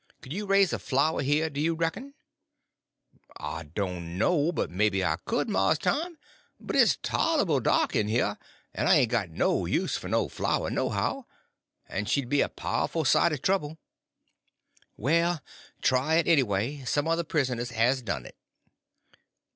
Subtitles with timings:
[0.23, 2.15] Could you raise a flower here, do you reckon?"
[3.37, 6.17] "I doan know but maybe I could, Mars Tom;
[6.59, 8.39] but it's tolable dark in heah,
[8.73, 11.27] en I ain' got no use f'r no flower, nohow,
[11.87, 13.77] en she'd be a pow'ful sight o' trouble."
[14.97, 15.33] "Well,
[15.75, 16.83] you try it, anyway.
[16.83, 18.37] Some other prisoners has done it."